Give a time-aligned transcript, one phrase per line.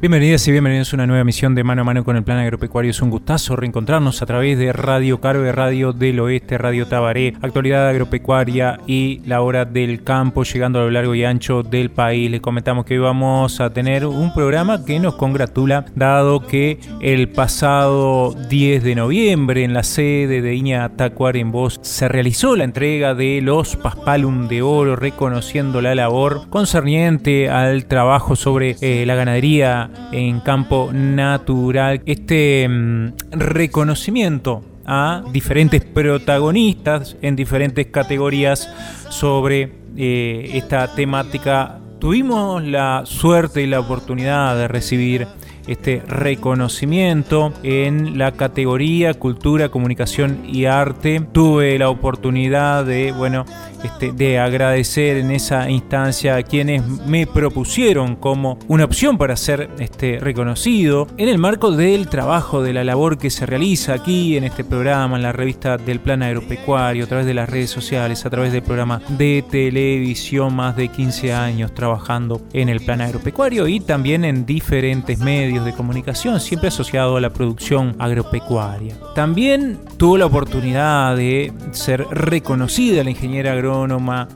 [0.00, 2.90] Bienvenidas y bienvenidos a una nueva emisión de Mano a Mano con el Plan Agropecuario.
[2.90, 7.86] Es un gustazo reencontrarnos a través de Radio Carve, Radio del Oeste, Radio Tabaré, actualidad
[7.86, 12.30] agropecuaria y la hora del campo, llegando a lo largo y ancho del país.
[12.30, 17.28] Les comentamos que hoy vamos a tener un programa que nos congratula, dado que el
[17.28, 22.64] pasado 10 de noviembre en la sede de Iña Tacuar en Voz se realizó la
[22.64, 29.14] entrega de los Paspalum de Oro, reconociendo la labor concerniente al trabajo sobre eh, la
[29.14, 32.02] ganadería en campo natural.
[32.06, 38.68] Este mm, reconocimiento a diferentes protagonistas en diferentes categorías
[39.08, 41.78] sobre eh, esta temática.
[41.98, 45.28] Tuvimos la suerte y la oportunidad de recibir
[45.66, 51.20] este reconocimiento en la categoría Cultura, Comunicación y Arte.
[51.32, 53.44] Tuve la oportunidad de, bueno,
[53.84, 59.70] este, de agradecer en esa instancia a quienes me propusieron como una opción para ser
[59.78, 64.44] este, reconocido en el marco del trabajo, de la labor que se realiza aquí en
[64.44, 68.30] este programa, en la revista del Plan Agropecuario, a través de las redes sociales, a
[68.30, 73.80] través del programa de televisión, más de 15 años trabajando en el Plan Agropecuario y
[73.80, 78.96] también en diferentes medios de comunicación, siempre asociado a la producción agropecuaria.
[79.14, 83.54] También tuvo la oportunidad de ser reconocida la ingeniera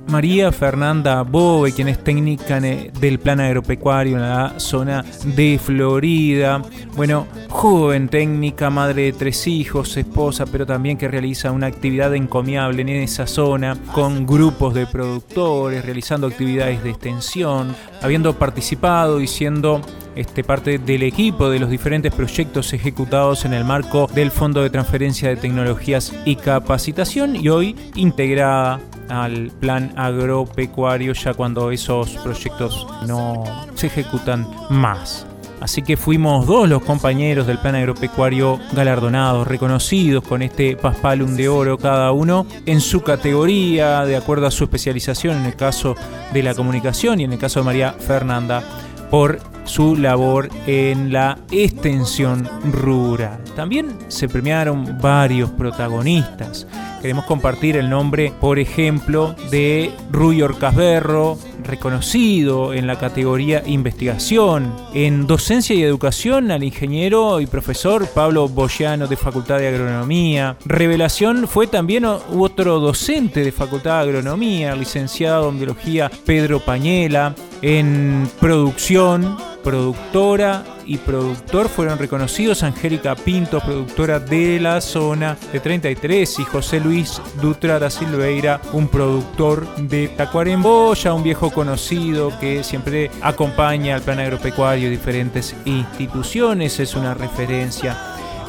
[0.09, 6.63] María Fernanda Bove, quien es técnica del plan agropecuario en la zona de Florida.
[6.97, 12.83] Bueno, joven técnica, madre de tres hijos, esposa, pero también que realiza una actividad encomiable
[12.83, 19.81] en esa zona con grupos de productores, realizando actividades de extensión, habiendo participado y siendo
[20.15, 24.71] este, parte del equipo de los diferentes proyectos ejecutados en el marco del Fondo de
[24.71, 32.87] Transferencia de Tecnologías y Capacitación y hoy integrada al plan agropecuario ya cuando esos proyectos
[33.06, 33.44] no
[33.75, 35.26] se ejecutan más.
[35.60, 41.48] Así que fuimos dos los compañeros del plan agropecuario galardonados, reconocidos con este Paspalum de
[41.48, 45.94] oro cada uno en su categoría, de acuerdo a su especialización, en el caso
[46.34, 48.62] de la comunicación y en el caso de María Fernanda,
[49.10, 53.42] por su labor en la extensión rural.
[53.56, 56.66] También se premiaron varios protagonistas
[57.04, 64.72] Queremos compartir el nombre, por ejemplo, de Rui Orcasberro, reconocido en la categoría investigación.
[64.94, 70.56] En docencia y educación al ingeniero y profesor Pablo Boyano de Facultad de Agronomía.
[70.64, 77.34] Revelación fue también otro docente de Facultad de Agronomía, licenciado en biología Pedro Pañela.
[77.60, 82.62] En producción, productora y productor fueron reconocidos.
[82.62, 88.88] Angélica Pinto, productora de la zona de 33, y José Luis Dutra da Silveira, un
[88.88, 96.94] productor de Tacuaremboya, un viejo conocido que siempre acompaña al plan agropecuario diferentes instituciones, es
[96.94, 97.96] una referencia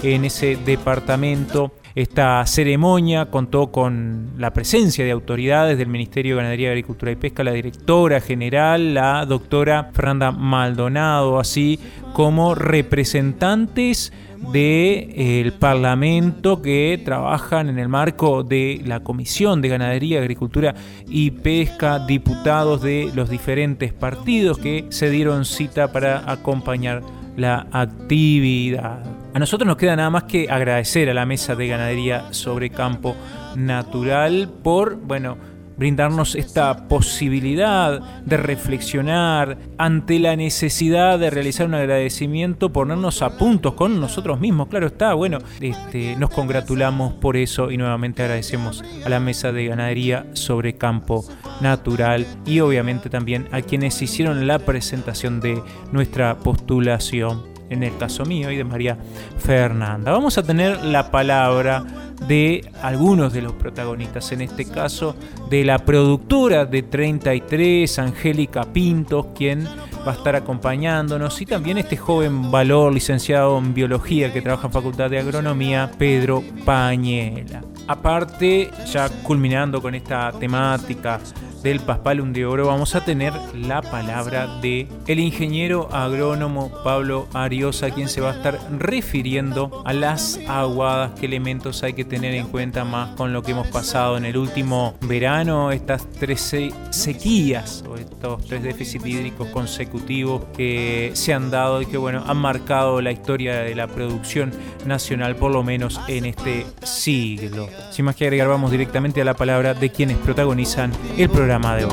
[0.03, 6.69] en ese departamento esta ceremonia contó con la presencia de autoridades del Ministerio de Ganadería,
[6.69, 11.79] Agricultura y Pesca, la directora general, la doctora Fernanda Maldonado, así
[12.13, 14.11] como representantes
[14.51, 20.75] del Parlamento que trabajan en el marco de la Comisión de Ganadería, Agricultura
[21.07, 27.01] y Pesca, diputados de los diferentes partidos que se dieron cita para acompañar
[27.35, 29.03] la actividad.
[29.33, 33.15] A nosotros nos queda nada más que agradecer a la Mesa de Ganadería sobre Campo
[33.55, 35.37] Natural por, bueno,
[35.77, 43.73] brindarnos esta posibilidad de reflexionar ante la necesidad de realizar un agradecimiento, ponernos a puntos
[43.73, 44.67] con nosotros mismos.
[44.67, 49.67] Claro está, bueno, este, nos congratulamos por eso y nuevamente agradecemos a la Mesa de
[49.67, 51.25] Ganadería sobre Campo
[51.61, 55.61] Natural y obviamente también a quienes hicieron la presentación de
[55.91, 58.97] nuestra postulación en el caso mío y de María
[59.39, 60.11] Fernanda.
[60.11, 61.83] Vamos a tener la palabra
[62.27, 65.15] de algunos de los protagonistas, en este caso
[65.49, 69.65] de la productora de 33, Angélica Pintos, quien
[70.07, 74.73] va a estar acompañándonos, y también este joven valor licenciado en biología que trabaja en
[74.73, 77.63] Facultad de Agronomía, Pedro Pañela.
[77.87, 81.19] Aparte, ya culminando con esta temática
[81.65, 87.89] del Paspalum de Oro vamos a tener la palabra de el ingeniero agrónomo Pablo Ariosa,
[87.89, 92.45] quien se va a estar refiriendo a las aguadas, qué elementos hay que tener en
[92.49, 96.55] cuenta más con lo que hemos pasado en el último verano, estas tres
[96.91, 102.37] sequías o estos tres déficits hídricos consecutivos que se han dado y que bueno, han
[102.37, 104.51] marcado la historia de la producción
[104.85, 107.67] nacional por lo menos en este siglo.
[107.91, 111.87] Sin más que agregar, vamos directamente a la palabra de quienes protagonizan el programa de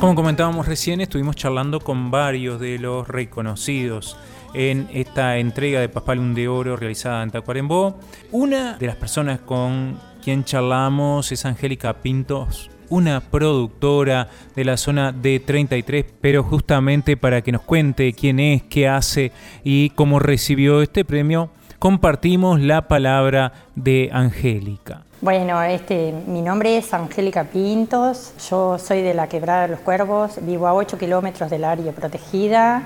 [0.00, 4.16] Como comentábamos recién, estuvimos charlando con varios de los reconocidos
[4.54, 7.98] en esta entrega de Paspalum de Oro realizada en Tacuarembó.
[8.30, 15.12] Una de las personas con quien charlamos es Angélica Pintos, una productora de la zona
[15.12, 19.32] de 33, pero justamente para que nos cuente quién es, qué hace
[19.64, 25.02] y cómo recibió este premio, compartimos la palabra de Angélica.
[25.20, 30.38] Bueno, este, mi nombre es Angélica Pintos, yo soy de la Quebrada de los Cuervos,
[30.42, 32.82] vivo a 8 kilómetros del área protegida,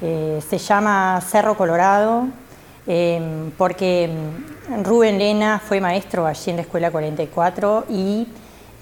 [0.00, 2.28] eh, se llama Cerro Colorado,
[2.86, 4.08] eh, porque
[4.84, 8.28] Rubén Lena fue maestro allí en la Escuela 44 y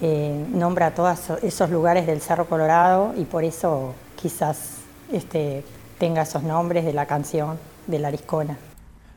[0.01, 4.79] eh, nombra todos esos lugares del Cerro Colorado y por eso quizás
[5.13, 5.63] este,
[5.99, 8.59] tenga esos nombres de la canción de la Ariscona.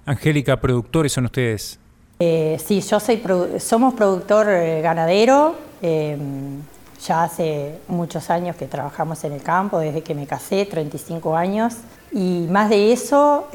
[0.05, 1.79] Angélica, productores son ustedes.
[2.19, 3.21] Eh, sí, yo soy
[3.59, 5.55] somos productor eh, ganadero.
[5.81, 11.75] ya hace muchos años que trabajamos en el campo, desde que me casé, 35 años.
[12.11, 13.47] Y más de eso,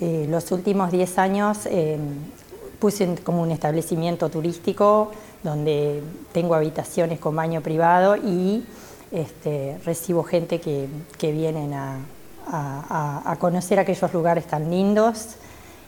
[0.00, 1.68] los últimos 10 años
[2.78, 6.02] puse como un establecimiento turístico donde
[6.32, 8.64] tengo habitaciones con baño privado y
[9.10, 10.86] este, recibo gente que,
[11.16, 11.98] que vienen a,
[13.38, 15.36] conocer aquellos lugares tan lindos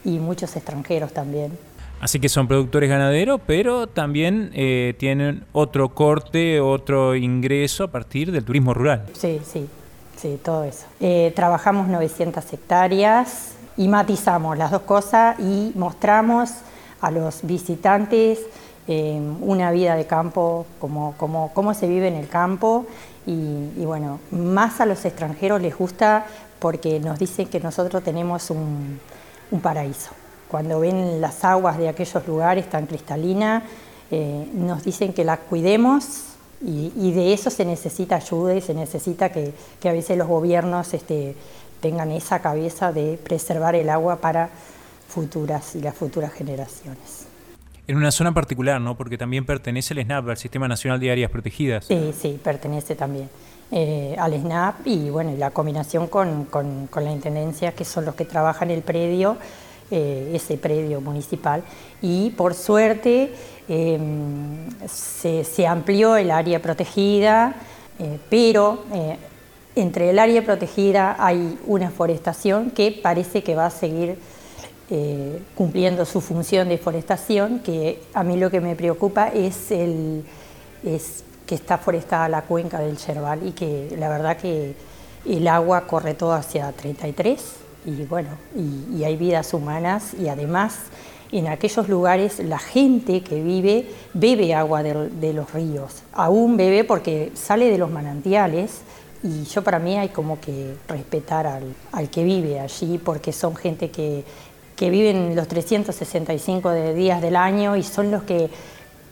[0.04, 1.56] y muchos extranjeros también.
[2.00, 8.30] Así que son productores ganaderos, pero también eh, tienen otro corte, otro ingreso a partir
[8.30, 9.06] del turismo rural.
[9.14, 9.66] Sí, sí,
[10.16, 10.86] sí, todo eso.
[11.00, 16.50] Eh, trabajamos 900 hectáreas y matizamos las dos cosas y mostramos
[17.00, 18.40] a los visitantes
[18.88, 22.86] eh, una vida de campo, como, cómo se vive en el campo
[23.26, 26.26] y, bueno, más a los extranjeros les gusta
[26.58, 28.98] porque nos dicen que nosotros tenemos un,
[29.62, 30.10] paraíso.
[30.48, 33.62] Cuando ven las aguas de aquellos lugares tan cristalinas,
[34.10, 36.24] eh, nos dicen que las cuidemos
[36.60, 39.52] y, de eso se necesita ayuda y se necesita que,
[39.84, 41.36] a veces los gobiernos este,
[41.80, 44.50] tengan esa cabeza de preservar el agua para
[45.10, 47.26] futuras y las futuras generaciones.
[47.86, 48.96] En una zona particular, ¿no?
[48.96, 51.86] Porque también pertenece el SNAP, al Sistema Nacional de Áreas Protegidas.
[51.86, 53.28] Sí, sí, pertenece también
[53.72, 56.48] eh, al SNAP y bueno, la combinación con,
[56.94, 59.36] la Intendencia, que son los que trabajan el predio,
[59.90, 61.62] eh, ese predio municipal.
[62.00, 63.32] Y por suerte
[63.68, 67.54] em, se, amplió el área protegida,
[67.98, 68.84] eh, pero
[69.74, 74.18] entre el área protegida hay una forestación que parece que va a seguir
[74.90, 80.24] eh, cumpliendo su función de forestación, que a mí lo que me preocupa es, el,
[80.84, 84.74] es que está forestada la cuenca del Yerbal y que la verdad que
[85.24, 87.40] el agua corre todo hacia 33
[87.86, 90.78] y bueno, y, hay vidas humanas y además
[91.32, 97.30] en aquellos lugares la gente que vive bebe agua de, los ríos, aún bebe porque
[97.34, 98.80] sale de los manantiales
[99.22, 103.54] y yo para mí hay como que respetar al, al que vive allí porque son
[103.54, 104.24] gente que
[104.80, 108.48] que viven los 365 días del año y son los que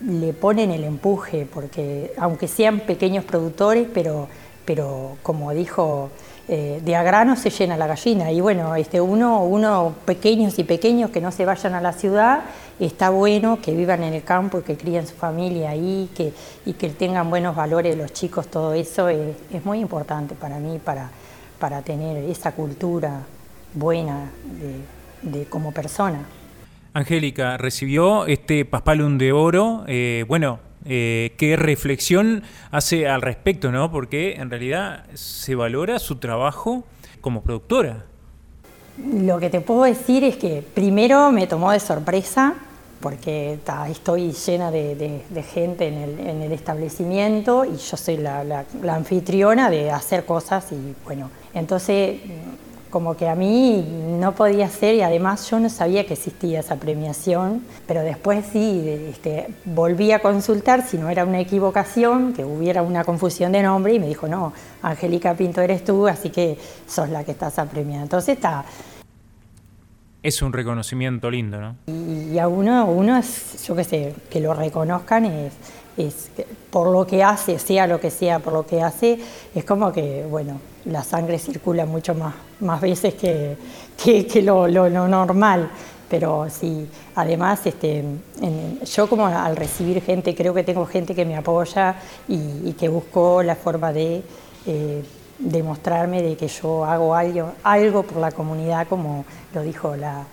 [0.00, 4.28] le ponen el empuje, porque aunque sean pequeños productores, pero,
[4.64, 6.08] pero como dijo,
[6.48, 8.32] eh, de a grano se llena la gallina.
[8.32, 12.44] Y bueno, este, uno, uno pequeños y pequeños que no se vayan a la ciudad,
[12.80, 16.32] está bueno que vivan en el campo y que críen su familia ahí que,
[16.64, 21.10] y que tengan buenos valores los chicos, todo eso es, muy importante para mí, para,
[21.58, 23.20] para tener esa cultura
[23.74, 24.30] buena
[25.22, 26.26] de como persona.
[26.94, 29.84] Angélica, recibió este Paspalum de Oro.
[29.86, 33.70] Eh, bueno, eh, ¿qué reflexión hace al respecto?
[33.70, 33.90] ¿no?
[33.90, 36.84] Porque en realidad se valora su trabajo
[37.20, 38.04] como productora.
[38.98, 42.54] Lo que te puedo decir es que primero me tomó de sorpresa
[43.00, 45.22] porque estoy llena de,
[45.52, 51.30] gente en el, establecimiento y yo soy la, la, anfitriona de hacer cosas y bueno,
[51.54, 52.20] entonces
[52.90, 53.84] como que a mí
[54.18, 58.84] no podía ser y además yo no sabía que existía esa premiación, pero después sí,
[59.10, 63.94] este, volví a consultar si no era una equivocación, que hubiera una confusión de nombre
[63.94, 64.52] y me dijo, no,
[64.82, 68.02] Angélica Pinto eres tú, así que sos la que estás apremiada.
[68.02, 68.64] Entonces está...
[70.20, 71.76] Es un reconocimiento lindo, ¿no?
[71.86, 75.52] Y, a uno, uno es, yo qué sé, que lo reconozcan es,
[75.98, 76.30] es
[76.70, 79.18] por lo que hace, sea lo que sea, por lo que hace,
[79.54, 83.56] es como que, bueno, la sangre circula mucho más, más veces que,
[84.42, 85.70] lo, normal.
[86.08, 88.02] Pero sí, además, este,
[88.84, 91.96] yo como al recibir gente, creo que tengo gente que me apoya
[92.28, 94.22] y, que buscó la forma de
[94.66, 95.04] eh,
[95.38, 100.24] demostrarme de que yo hago algo, algo por la comunidad, como lo dijo la,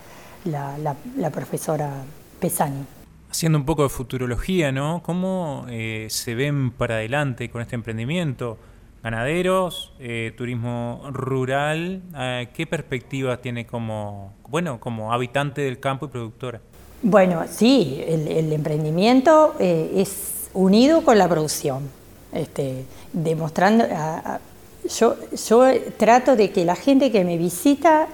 [0.45, 1.91] la, la, profesora
[2.39, 2.85] Pesani.
[3.35, 5.03] Haciendo un poco de futurología, ¿no?
[5.03, 8.57] ¿Cómo eh, se ven para adelante con este emprendimiento?
[9.03, 16.09] ganaderos, eh, turismo rural, eh, ¿qué perspectiva tiene como, bueno, como habitante del campo y
[16.09, 16.61] productora?
[17.01, 21.89] Bueno, sí, el, emprendimiento es unido con la producción,
[22.31, 23.83] este, demostrando,
[24.97, 25.65] yo, yo
[25.97, 28.07] trato de que la gente que me visita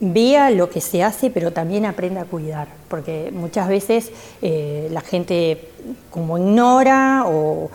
[0.00, 4.10] vea lo que se hace, pero también aprenda a cuidar, porque muchas veces
[4.42, 5.70] eh, la gente
[6.10, 7.70] como ignora o,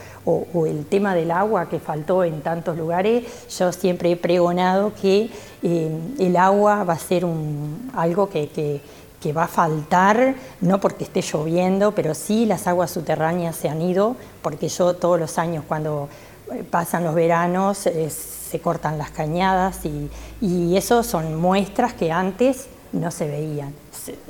[0.67, 3.23] el tema del agua que faltó en tantos lugares,
[3.57, 5.29] yo siempre he pregonado que
[5.63, 8.49] eh, el agua va a ser un, algo que,
[9.19, 13.81] que, va a faltar, no porque esté lloviendo, pero sí las aguas subterráneas se han
[13.81, 16.09] ido, porque yo todos los años cuando
[16.51, 17.87] eh, pasan los veranos
[18.51, 20.09] se cortan las cañadas y,
[20.41, 23.73] y eso son muestras que antes no se veían.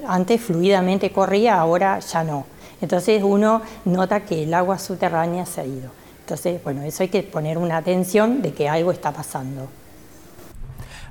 [0.07, 2.45] Antes fluidamente corría, ahora ya no.
[2.81, 5.91] Entonces uno nota que el agua subterránea se ha ido.
[6.21, 9.67] Entonces, bueno, eso hay que poner una atención de que algo está pasando.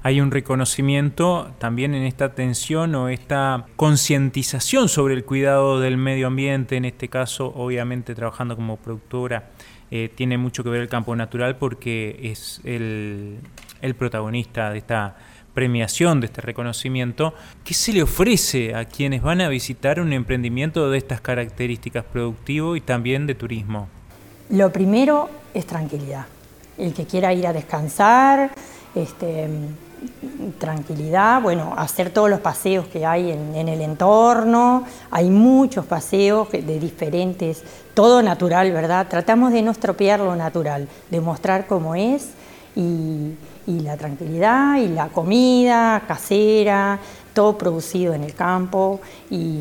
[0.03, 6.29] Hay un reconocimiento también en esta atención o esta concientización sobre el cuidado del medio
[6.29, 9.51] ambiente, en este caso, obviamente trabajando como productora
[9.91, 13.39] eh, tiene mucho que ver el campo natural porque es el,
[13.99, 15.17] protagonista de esta
[15.55, 17.35] premiación, de este reconocimiento.
[17.65, 22.77] ¿Qué se le ofrece a quienes van a visitar un emprendimiento de estas características productivo
[22.77, 23.89] y también de turismo?
[24.51, 26.27] Lo primero es tranquilidad.
[26.79, 28.53] El que quiera ir a descansar,
[28.95, 29.49] este,
[30.59, 36.79] tranquilidad, bueno, hacer todos los paseos que hay en, el entorno, hay muchos paseos de
[36.79, 37.63] diferentes,
[37.95, 39.07] todo natural, ¿verdad?
[39.09, 42.31] Tratamos de no estropear lo natural, de mostrar cómo es
[42.77, 43.35] y,
[43.67, 46.99] la tranquilidad y la comida casera,
[47.33, 49.61] todo producido en el campo y,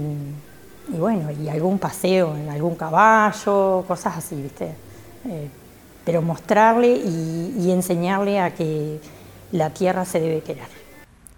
[0.87, 4.73] bueno, y algún paseo en algún caballo, cosas así, ¿viste?
[5.25, 5.47] Eh,
[6.03, 8.99] pero mostrarle y enseñarle a que
[9.51, 10.65] la tierra se debe querer.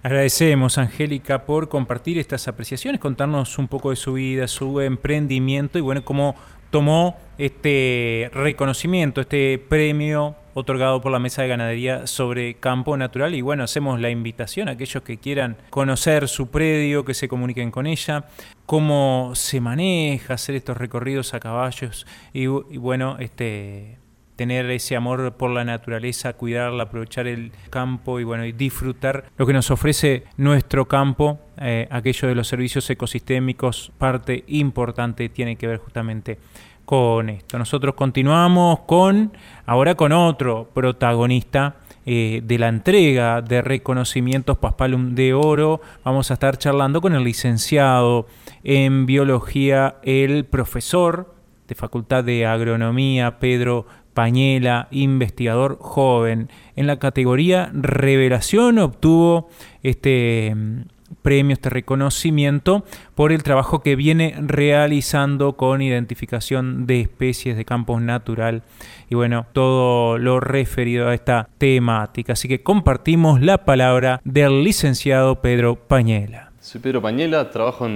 [0.03, 5.81] Agradecemos, Angélica, por compartir estas apreciaciones, contarnos un poco de su vida, su emprendimiento y
[5.81, 6.35] bueno, cómo
[6.71, 13.35] tomó este reconocimiento, este premio otorgado por la Mesa de Ganadería sobre Campo Natural.
[13.35, 17.69] Y bueno, hacemos la invitación a aquellos que quieran conocer su predio, que se comuniquen
[17.69, 18.25] con ella,
[18.65, 24.00] cómo se maneja, hacer estos recorridos a caballos y bueno, este
[24.41, 29.53] tener ese amor por la naturaleza, cuidarla, aprovechar el campo y bueno, disfrutar lo que
[29.53, 35.77] nos ofrece nuestro campo, eh, aquello de los servicios ecosistémicos, parte importante tiene que ver
[35.77, 36.39] justamente
[36.85, 37.59] con esto.
[37.59, 39.31] Nosotros continuamos con,
[39.67, 41.75] ahora con otro protagonista
[42.07, 45.81] eh, de la entrega de reconocimientos Paspalum de Oro.
[46.03, 48.25] Vamos a estar charlando con el licenciado
[48.63, 51.35] en biología, el profesor
[51.71, 56.49] de Facultad de Agronomía, Pedro Pañela, investigador joven.
[56.75, 59.49] En la categoría Revelación obtuvo
[59.83, 60.81] este mm,
[61.21, 62.83] premio, este reconocimiento
[63.15, 68.63] por el trabajo que viene realizando con identificación de especies de campo natural
[69.09, 72.33] y bueno, todo lo referido a esta temática.
[72.33, 76.51] Así que compartimos la palabra del licenciado Pedro Pañela.
[76.61, 77.87] Soy Pedro Pañela, trabajo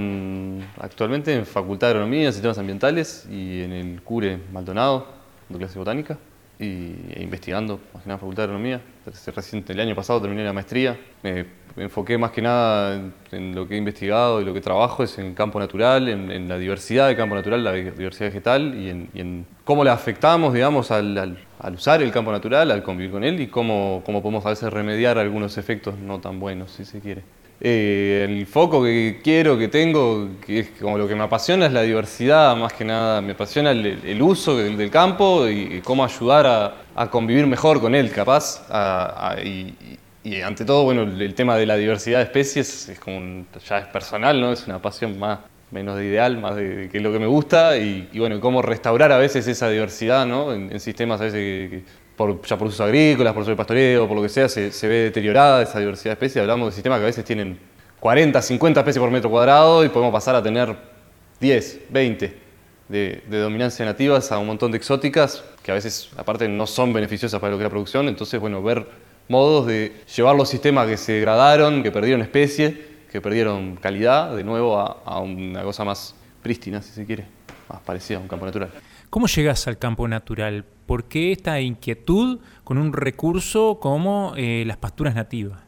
[0.79, 5.07] actualmente en Facultad de Agronomía, Sistemas Ambientales y en el CURE Maldonado,
[5.49, 6.17] de clase botánica
[6.59, 8.81] y e investigando, más que nada en Facultad de Agronomía.
[9.05, 10.97] Recién el año pasado terminé la maestría.
[11.21, 15.17] Me, enfoqué más que nada en, lo que he investigado y lo que trabajo es
[15.19, 19.83] en campo natural, en, la diversidad del campo natural, la diversidad vegetal y en, cómo
[19.83, 21.37] le afectamos, digamos, al,
[21.73, 25.17] usar el campo natural, al convivir con él y cómo, cómo podemos a veces remediar
[25.17, 27.23] algunos efectos no tan buenos, si se quiere.
[27.61, 31.71] Eh, el foco que quiero, que tengo, que es como lo que me apasiona es
[31.71, 33.21] la diversidad, más que nada.
[33.21, 38.67] Me apasiona el, uso del, campo y, cómo ayudar a, convivir mejor con él, capaz,
[39.43, 43.87] y, ante todo, bueno, el, tema de la diversidad de especies es como ya es
[43.87, 44.51] personal, ¿no?
[44.51, 45.39] Es una pasión más,
[45.71, 49.11] menos de ideal, más de, que es lo que me gusta y, bueno, cómo restaurar
[49.11, 50.53] a veces esa diversidad, ¿no?
[50.53, 51.83] En, sistemas a veces que,
[52.15, 54.95] por, ya por usos agrícolas, por el pastoreo, por lo que sea, se, se, ve
[54.95, 56.41] deteriorada esa diversidad de especies.
[56.41, 57.59] Hablamos de sistemas que a veces tienen
[57.99, 60.75] 40, 50 especies por metro cuadrado y podemos pasar a tener
[61.39, 62.37] 10, 20
[62.87, 66.93] de, de dominancia nativas a un montón de exóticas que a veces, aparte, no son
[66.93, 68.07] beneficiosas para lo que es la producción.
[68.07, 68.85] Entonces, bueno, ver
[69.27, 74.43] modos de llevar los sistemas que se degradaron, que perdieron especie, que perdieron calidad, de
[74.43, 77.25] nuevo a, una cosa más prístina, si se quiere,
[77.69, 78.71] más parecida a un campo natural.
[79.09, 80.65] ¿Cómo llegas al campo natural?
[80.85, 85.61] ¿Por qué esta inquietud con un recurso como eh, las pasturas nativas?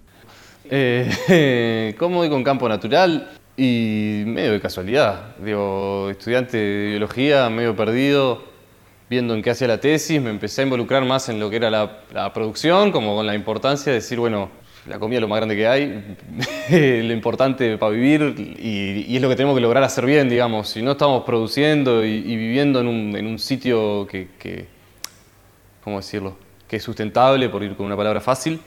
[0.65, 3.31] Eh, ¿Cómo voy con campo natural?
[3.55, 5.37] Y medio de casualidad.
[5.37, 8.43] Digo, estudiante de biología, medio perdido,
[9.09, 11.69] viendo en qué hacía la tesis, me empecé a involucrar más en lo que era
[11.69, 14.49] la, producción, como con la importancia de decir, bueno,
[14.87, 16.17] la comida es lo más grande que hay,
[17.03, 20.69] lo importante para vivir y, es lo que tenemos que lograr hacer bien, digamos.
[20.69, 22.87] Si no estamos produciendo y, viviendo en
[23.27, 24.67] un, sitio que,
[25.83, 28.59] ¿cómo decirlo?, que es sustentable, por ir con una palabra fácil,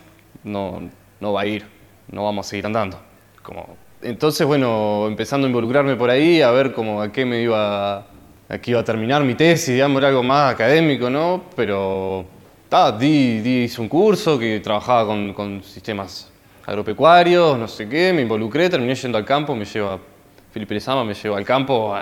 [0.42, 0.80] no,
[1.20, 1.66] no va a ir,
[2.10, 2.98] no vamos a seguir andando.
[3.42, 8.06] Como, entonces, bueno, empezando a involucrarme por ahí, a ver cómo, a qué me iba
[8.50, 11.44] aquí iba a terminar mi tesis, digamos, era algo más académico, ¿no?
[11.54, 12.24] Pero
[12.70, 16.30] ta, di, di, hice un curso que trabajaba con, con, sistemas
[16.64, 19.98] agropecuarios, no sé qué, me involucré, terminé yendo al campo, me lleva,
[20.52, 21.92] Felipe Lezama me llevó al campo,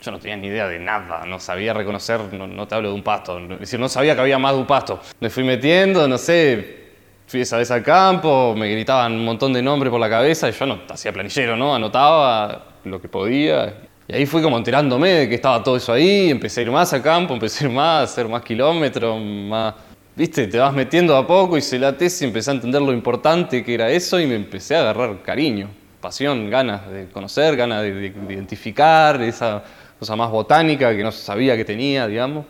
[0.00, 3.02] yo no tenía ni idea de nada, no sabía reconocer, no, te hablo de un
[3.02, 4.98] pasto, decir, no sabía que había más de un pasto.
[5.20, 6.84] Me fui metiendo, no sé,
[7.26, 10.52] fui esa vez al campo, me gritaban un montón de nombres por la cabeza y
[10.52, 11.74] yo no hacía planillero, ¿no?
[11.74, 13.74] Anotaba lo que podía
[14.06, 16.92] y ahí fui como enterándome de que estaba todo eso ahí, empecé a ir más
[16.92, 19.74] a campo, empecé a ir más, a hacer más kilómetros, más...
[20.16, 23.74] Viste, te vas metiendo a poco, hice la tesis, empecé a entender lo importante que
[23.74, 25.68] era eso y me empecé a agarrar cariño,
[26.00, 29.64] pasión, ganas de conocer, ganas de, identificar, esa
[29.98, 32.46] cosa más botánica que no sabía que tenía, digamos.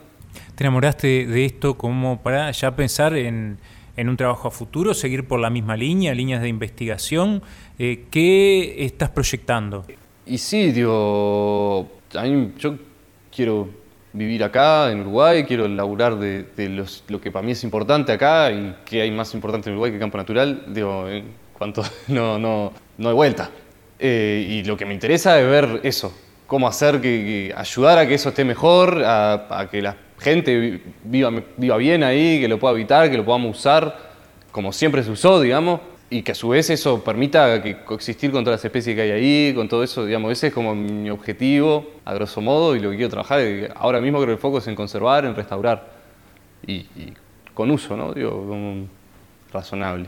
[0.55, 3.57] ¿Te enamoraste de esto como para ya pensar en,
[3.97, 7.43] en un trabajo a futuro, seguir por la misma línea, líneas de investigación?
[7.79, 9.87] Eh, ¿Qué estás proyectando?
[10.27, 11.89] Y sí, digo,
[12.59, 12.79] yo
[13.35, 13.84] quiero
[14.15, 16.47] vivir acá, en Uruguay, quiero laburar de,
[17.09, 19.99] lo que para mí es importante acá y que hay más importante en Uruguay que
[19.99, 23.51] campo natural, digo, en cuanto no, no, no hay vuelta.
[23.99, 28.15] Eh, y lo que me interesa es ver eso, cómo hacer que, ayudar a que
[28.15, 33.11] eso esté mejor, a, que la gente viva, viva bien ahí, que lo pueda habitar,
[33.11, 34.15] que lo podamos usar
[34.55, 38.45] como siempre se usó, digamos y que a su vez eso permita que coexistir con
[38.45, 41.87] todas las especies que hay ahí, con todo eso, digamos, ese es como mi objetivo,
[42.05, 43.41] a grosso modo, y lo que quiero trabajar.
[43.75, 45.93] Ahora mismo creo que el foco es en conservar, en restaurar,
[46.67, 46.87] y,
[47.55, 48.13] con uso, ¿no?
[48.13, 48.87] Digo, como
[49.53, 50.07] razonable.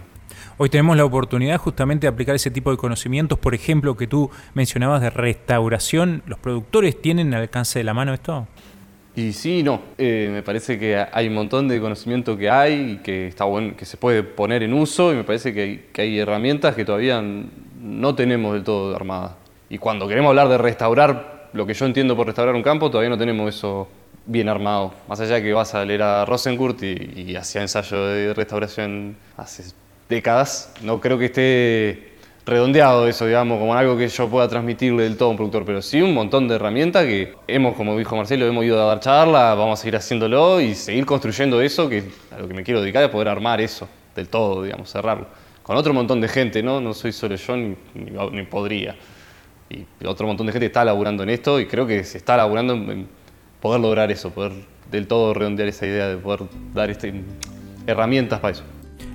[0.59, 4.31] Hoy tenemos la oportunidad justamente de aplicar ese tipo de conocimientos, por ejemplo, que tú
[4.55, 6.23] mencionabas de restauración.
[6.27, 8.49] ¿Los productores tienen al alcance de la mano esto?
[9.17, 9.81] Y sí no.
[9.97, 13.75] Eh, me parece que hay un montón de conocimiento que hay y que está bueno,
[13.75, 17.25] que se puede poner en uso y me parece que hay, herramientas que todavía
[17.81, 19.33] no tenemos del todo armadas.
[19.71, 23.09] Y cuando queremos hablar de restaurar, lo que yo entiendo por restaurar un campo, todavía
[23.09, 23.89] no tenemos eso
[24.27, 24.93] bien armado.
[25.09, 29.17] Más allá de que vas a leer a Rosenkurt y, y hacía ensayo de restauración
[29.39, 29.73] hace
[30.11, 32.16] décadas, no creo que esté
[32.47, 35.83] redondeado eso, digamos, como algo que yo pueda transmitirle del todo a un productor, pero
[35.83, 39.55] sí un montón de herramientas que hemos, como dijo Marcelo, hemos ido a dar charla,
[39.55, 43.03] vamos a seguir haciéndolo y seguir construyendo eso, que a lo que me quiero dedicar
[43.03, 45.27] es poder armar eso del todo, digamos, cerrarlo.
[45.65, 46.81] Con otro montón de gente, ¿no?
[46.81, 48.95] No soy solo yo ni, ni, podría.
[49.69, 52.75] Y otro montón de gente está laburando en esto y creo que se está laburando
[52.75, 53.09] en,
[53.61, 54.53] poder lograr eso, poder
[54.89, 57.13] del todo redondear esa idea de poder dar este,
[57.89, 58.63] herramientas para eso.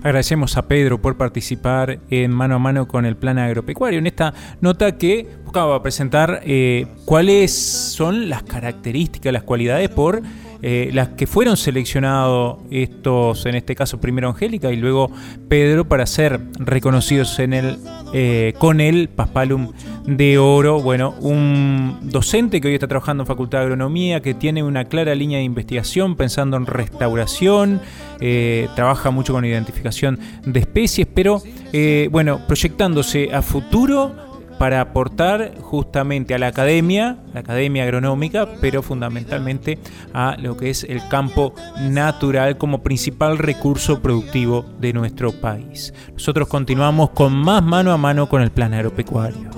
[0.03, 3.99] Agradecemos a Pedro por participar en mano a mano con el plan agropecuario.
[3.99, 10.21] En esta nota que buscaba presentar eh, cuáles son las características, las cualidades por
[10.61, 15.11] eh, las que fueron seleccionados estos, en este caso primero Angélica y luego
[15.47, 17.77] Pedro para ser reconocidos en el,
[18.13, 19.71] eh, con el Paspalum
[20.05, 20.81] de Oro.
[20.81, 25.15] Bueno, un docente que hoy está trabajando en Facultad de Agronomía, que tiene una clara
[25.15, 27.81] línea de investigación pensando en restauración,
[28.19, 31.41] eh, trabaja mucho con identificación de especies, pero
[31.73, 34.30] eh, bueno, proyectándose a futuro
[34.61, 39.79] para aportar justamente a la academia, la academia agronómica, pero fundamentalmente
[40.13, 45.95] a lo que es el campo natural como principal recurso productivo de nuestro país.
[46.13, 49.49] Nosotros continuamos con más mano a mano con el plan agropecuario.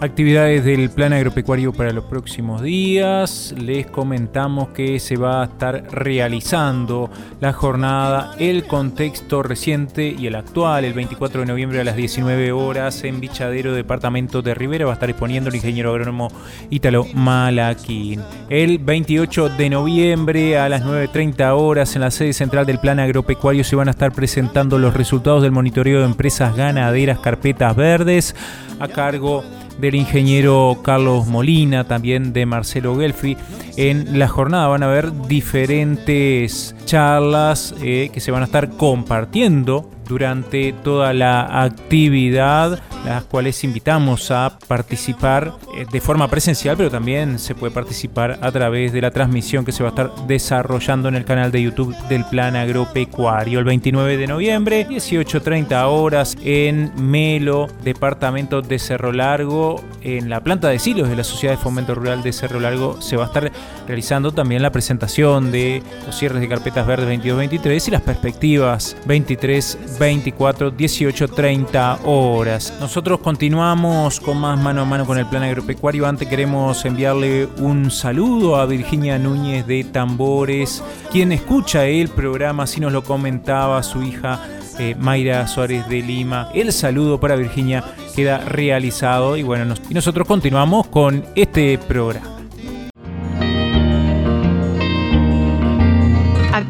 [0.00, 3.52] Actividades del plan agropecuario para los próximos días.
[3.58, 10.36] Les comentamos que se va a estar realizando la jornada El contexto reciente y el
[10.36, 14.84] actual, el 24 de noviembre a las 19 horas en Bichadero, departamento de Rivera.
[14.84, 16.28] Va a estar exponiendo el ingeniero agrónomo
[16.70, 18.22] Ítalo Malaquín.
[18.48, 23.64] El 28 de noviembre a las 9.30 horas en la sede central del plan agropecuario
[23.64, 28.36] se van a estar presentando los resultados del monitoreo de empresas ganaderas carpetas verdes
[28.78, 29.42] a cargo
[29.78, 33.36] del ingeniero Carlos Molina, también de Marcelo Gelfi.
[33.76, 39.90] En la jornada van a haber diferentes charlas eh, que se van a estar compartiendo
[40.08, 47.38] durante toda la actividad, las cuales invitamos a participar eh, de forma presencial, pero también
[47.38, 51.14] se puede participar a través de la transmisión que se va a estar desarrollando en
[51.14, 53.58] el canal de YouTube del Plan Agropecuario.
[53.58, 60.68] El 29 de noviembre, 18.30 horas en Melo, departamento de Cerro Largo, en la planta
[60.68, 63.52] de silos de la Sociedad de Fomento Rural de Cerro Largo se va a estar
[63.86, 66.48] realizando también la presentación de los cierres de
[66.78, 72.74] carpetas verdes 22-23 y las perspectivas 23 24, 18, 30 horas.
[72.80, 76.06] Nosotros continuamos con más mano a mano con el plan agropecuario.
[76.06, 82.80] Antes queremos enviarle un saludo a Virginia Núñez de Tambores, quien escucha el programa, así
[82.80, 84.40] nos lo comentaba su hija
[84.78, 86.50] eh, Mayra Suárez de Lima.
[86.54, 87.82] El saludo para Virginia
[88.14, 92.37] queda realizado y bueno, y nosotros continuamos con este programa.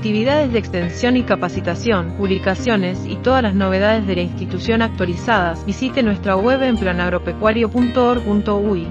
[0.09, 6.03] Actividades de extensión y capacitación, publicaciones y todas las novedades de la institución actualizadas, visite
[6.03, 8.87] nuestra web en planagropecuario.org.uy.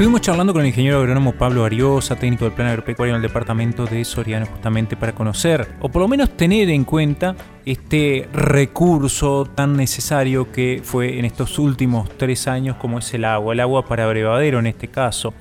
[0.00, 3.84] Estuvimos charlando con el ingeniero agrónomo Pablo Ariosa, técnico del plan agropecuario en el departamento
[3.84, 7.36] de Soriano, justamente para conocer, o por lo menos tener en cuenta,
[7.66, 13.52] este recurso tan necesario que fue en estos últimos tres años como es el agua,
[13.52, 15.34] el agua para brevadero en este caso.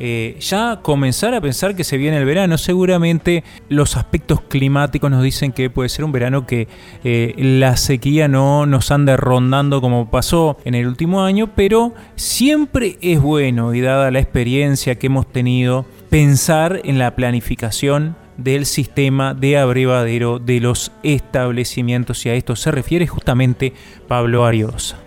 [0.00, 2.58] Eh, ya comenzar a pensar que se viene el verano.
[2.58, 6.68] Seguramente los aspectos climáticos nos dicen que puede ser un verano que
[7.04, 12.98] eh, la sequía no nos ande rondando como pasó en el último año, pero siempre
[13.00, 19.32] es bueno y dada la experiencia que hemos tenido, pensar en la planificación del sistema
[19.32, 23.72] de abrevadero de los establecimientos y a esto se refiere justamente
[24.08, 25.03] Pablo Ariosa.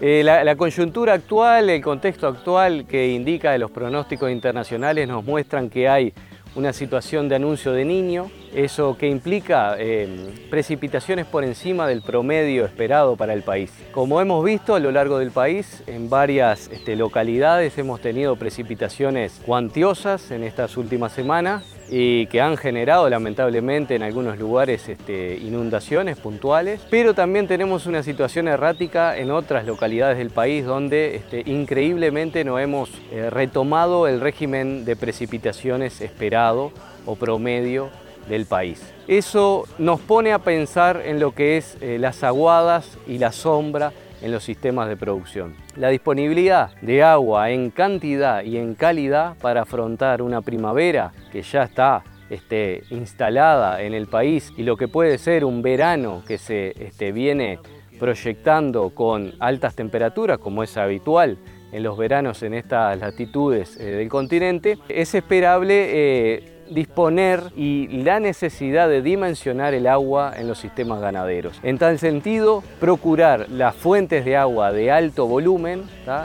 [0.00, 5.88] Eh, la, coyuntura actual, el contexto actual que indica los pronósticos internacionales nos muestran que
[5.88, 6.12] hay
[6.54, 12.64] una situación de anuncio de niño, eso que implica eh, precipitaciones por encima del promedio
[12.64, 13.72] esperado para el país.
[13.92, 19.40] Como hemos visto a lo largo del país, en varias este, localidades hemos tenido precipitaciones
[19.44, 26.18] cuantiosas en estas últimas semanas y que han generado lamentablemente en algunos lugares este, inundaciones
[26.18, 32.44] puntuales, pero también tenemos una situación errática en otras localidades del país donde este, increíblemente
[32.44, 36.72] no hemos eh, retomado el régimen de precipitaciones esperado
[37.06, 37.90] o promedio
[38.28, 38.82] del país.
[39.06, 43.92] Eso nos pone a pensar en lo que es eh, las aguadas y la sombra
[44.22, 45.54] en los sistemas de producción.
[45.76, 51.64] La disponibilidad de agua en cantidad y en calidad para afrontar una primavera que ya
[51.64, 56.74] está este, instalada en el país y lo que puede ser un verano que se
[56.78, 57.58] este, viene
[57.98, 61.38] proyectando con altas temperaturas, como es habitual
[61.72, 68.20] en los veranos en estas latitudes eh, del continente, es esperable eh, disponer y la
[68.20, 71.58] necesidad de dimensionar el agua en los sistemas ganaderos.
[71.62, 75.84] En tal sentido, procurar las fuentes de agua de alto volumen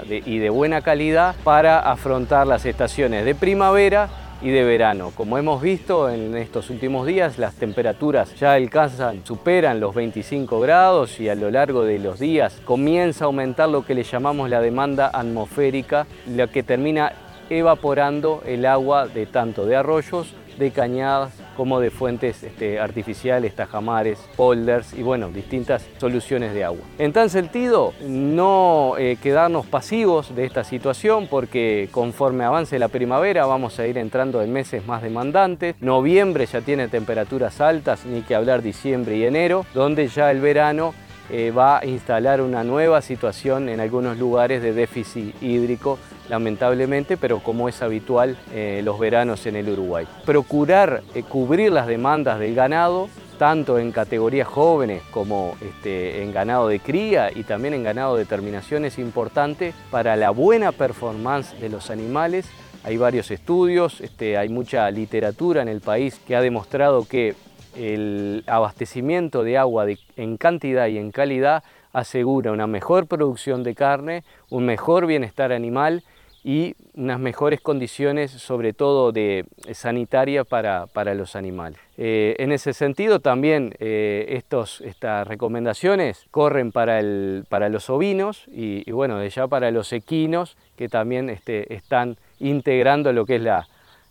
[0.09, 4.09] y de buena calidad para afrontar las estaciones de primavera
[4.43, 5.11] y de verano.
[5.15, 11.19] Como hemos visto en estos últimos días, las temperaturas ya alcanzan, superan los 25 grados
[11.21, 14.59] y a lo largo de los días comienza a aumentar lo que le llamamos la
[14.59, 17.13] demanda atmosférica, la que termina
[17.57, 24.19] evaporando el agua de tanto de arroyos, de cañadas, como de fuentes este, artificiales, tajamares,
[24.35, 26.81] polders y bueno, distintas soluciones de agua.
[26.97, 33.45] En tal sentido, no eh, quedarnos pasivos de esta situación porque conforme avance la primavera
[33.45, 35.75] vamos a ir entrando en meses más demandantes.
[35.79, 40.93] Noviembre ya tiene temperaturas altas, ni que hablar diciembre y enero, donde ya el verano
[41.29, 45.97] eh, va a instalar una nueva situación en algunos lugares de déficit hídrico,
[46.29, 50.07] lamentablemente, pero como es habitual eh, los veranos en el Uruguay.
[50.25, 56.67] Procurar eh, cubrir las demandas del ganado, tanto en categorías jóvenes como este, en ganado
[56.67, 61.69] de cría y también en ganado de terminación es importante para la buena performance de
[61.69, 62.47] los animales
[62.85, 67.33] hay varios estudios, este, hay mucha literatura en el país que ha demostrado que
[67.75, 69.85] el abastecimiento de agua
[70.17, 76.03] en cantidad y en calidad asegura una mejor producción de carne, un mejor bienestar animal
[76.43, 81.79] y unas mejores condiciones, sobre todo de sanitaria para, los animales.
[81.97, 88.45] Eh, en ese sentido también eh, estos, estas recomendaciones corren para, el, para los ovinos
[88.47, 93.67] y, bueno, ya para los equinos que también este, están integrando lo que es la,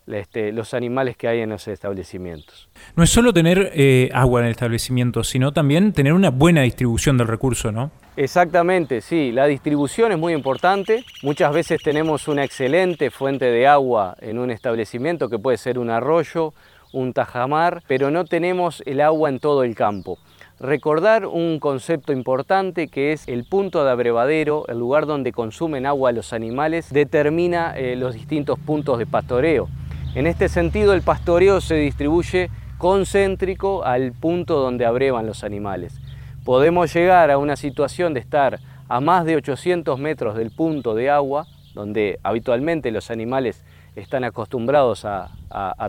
[0.06, 2.68] este, los animales que hay en los establecimientos.
[2.96, 7.18] No es solo tener eh, agua en el establecimiento, sino también tener una buena distribución
[7.18, 7.90] del recurso, ¿no?
[8.14, 11.02] Exactamente, sí, la distribución es muy importante.
[11.22, 15.88] Muchas veces tenemos una excelente fuente de agua en un establecimiento que puede ser un
[15.88, 16.52] arroyo,
[16.92, 20.18] un tajamar, pero no tenemos el agua en todo el campo.
[20.60, 26.12] Recordar un concepto importante que es el punto de abrevadero, el lugar donde consumen agua
[26.12, 29.70] los animales, determina eh, los distintos puntos de pastoreo.
[30.14, 35.98] En este sentido, el pastoreo se distribuye concéntrico al punto donde abrevan los animales.
[36.44, 41.08] Podemos llegar a una situación de estar a más de 800 metros del punto de
[41.08, 45.30] agua, donde habitualmente los animales están acostumbrados a,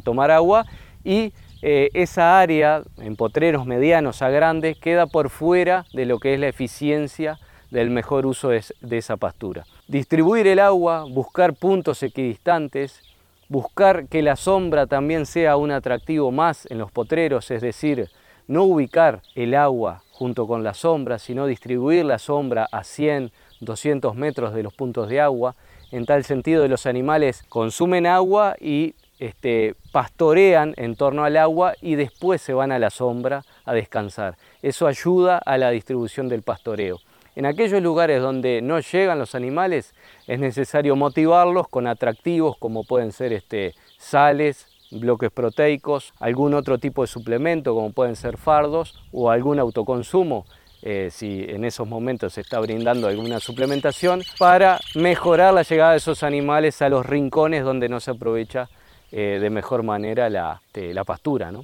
[0.04, 0.66] tomar agua,
[1.04, 6.36] y eh, esa área, en potreros medianos a grandes, queda por fuera de lo que
[6.36, 7.40] es la eficiencia
[7.72, 9.66] del mejor uso de esa pastura.
[9.88, 13.02] Distribuir el agua, buscar puntos equidistantes,
[13.50, 18.10] buscar que la sombra también sea un atractivo más en los potreros, es decir,
[18.48, 24.16] no ubicar el agua junto con la sombra, sino distribuir la sombra a 100, 200
[24.16, 25.54] metros de los puntos de agua.
[25.92, 31.96] En tal sentido, los animales consumen agua y este, pastorean en torno al agua y
[31.96, 34.38] después se van a la sombra a descansar.
[34.62, 37.00] Eso ayuda a la distribución del pastoreo.
[37.36, 39.94] En aquellos lugares donde no llegan los animales
[40.26, 44.68] es necesario motivarlos con atractivos como pueden ser este, sales,
[45.00, 50.46] bloques proteicos, algún otro tipo de suplemento como pueden ser fardos o algún autoconsumo
[50.86, 55.98] eh, si en esos momentos se está brindando alguna suplementación para mejorar la llegada de
[55.98, 58.68] esos animales a los rincones donde no se aprovecha
[59.10, 61.54] eh, de mejor manera la, este, la pastura.
[61.54, 61.64] ¿no?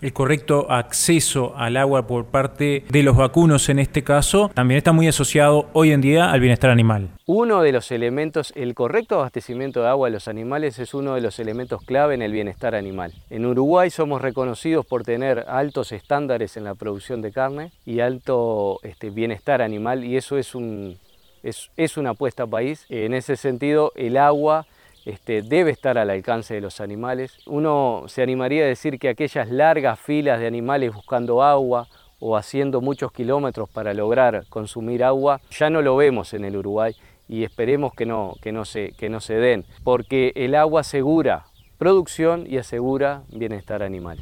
[0.00, 4.92] El correcto acceso al agua por parte de los vacunos en este caso, también está
[4.92, 7.08] muy asociado hoy en día al bienestar animal.
[7.26, 11.20] Uno de los elementos, el correcto abastecimiento de agua a los animales es uno de
[11.20, 13.12] los elementos clave en el bienestar animal.
[13.30, 18.78] En Uruguay somos reconocidos por tener altos estándares en la producción de carne y alto
[18.82, 20.96] este, bienestar animal y eso es, un,
[21.42, 22.86] es, es una apuesta a país.
[22.88, 24.66] En ese sentido, el agua
[25.08, 27.38] este, debe estar al alcance de los animales.
[27.46, 31.88] Uno se animaría a decir que aquellas largas filas de animales buscando agua
[32.20, 36.94] o haciendo muchos kilómetros para lograr consumir agua, ya no lo vemos en el Uruguay
[37.26, 41.46] y esperemos que no, que no, se, que no se den, porque el agua segura
[41.78, 44.18] producción y asegura bienestar animal.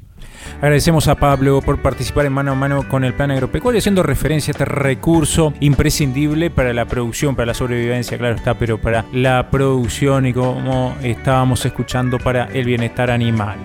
[0.57, 4.51] Agradecemos a Pablo por participar en mano a mano con el plan agropecuario, haciendo referencia
[4.51, 9.51] a este recurso imprescindible para la producción, para la sobrevivencia, claro está, pero para la
[9.51, 13.59] producción y como estábamos escuchando para el bienestar animal.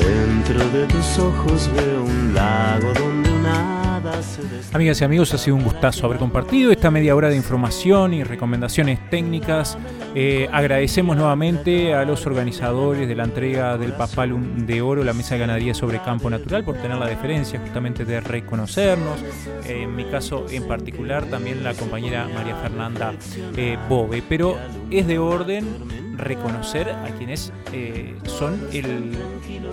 [0.00, 3.31] Dentro de tus ojos veo un lago donde
[4.72, 8.24] Amigas y amigos, ha sido un gustazo haber compartido esta media hora de información y
[8.24, 9.78] recomendaciones técnicas.
[10.14, 15.34] Eh, agradecemos nuevamente a los organizadores de la entrega del Papalum de Oro, la Mesa
[15.34, 19.18] de Ganadería sobre Campo Natural, por tener la deferencia justamente de reconocernos.
[19.66, 23.14] en mi caso en particular, también la compañera María Fernanda
[23.56, 24.22] eh, Bove.
[24.28, 24.58] Pero
[24.90, 29.12] es de orden reconocer a quienes eh, son el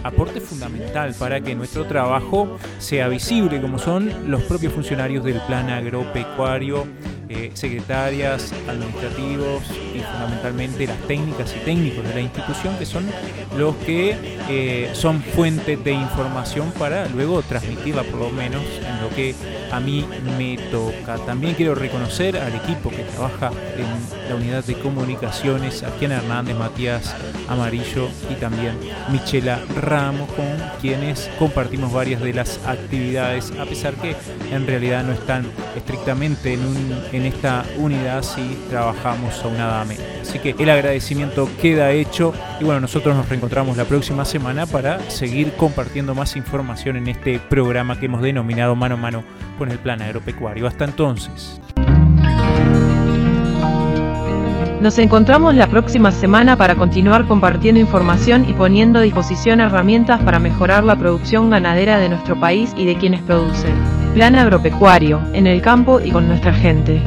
[0.03, 5.69] aporte fundamental para que nuestro trabajo sea visible, como son los propios funcionarios del plan
[5.69, 6.85] agropecuario,
[7.29, 9.63] eh, secretarias, administrativos
[9.95, 13.05] y fundamentalmente las técnicas y técnicos de la institución, que son
[13.55, 14.15] los que
[14.49, 19.35] eh, son fuente de información para luego transmitirla por lo menos en lo que
[19.71, 20.05] a mí
[20.37, 21.17] me toca.
[21.25, 26.55] También quiero reconocer al equipo que trabaja en la unidad de comunicaciones, a Kian Hernández,
[26.55, 27.15] Matías
[27.47, 28.73] Amarillo y también
[29.11, 30.47] Michela Ramos, con
[30.81, 34.15] quienes compartimos varias de las actividades, a pesar que
[34.51, 40.03] en realidad no están estrictamente en, en esta unidad si trabajamos aunadamente.
[40.21, 44.99] Así que el agradecimiento queda hecho y bueno, nosotros nos reencontramos la próxima semana para
[45.09, 49.23] seguir compartiendo más información en este programa que hemos denominado Mano a Mano
[49.57, 50.67] con el Plan Agropecuario.
[50.67, 51.59] Hasta entonces.
[54.81, 60.39] Nos encontramos la próxima semana para continuar compartiendo información y poniendo a disposición herramientas para
[60.39, 63.98] mejorar la producción ganadera de nuestro país y de quienes producen.
[64.13, 67.01] Plan agropecuario, en el campo y con nuestra gente.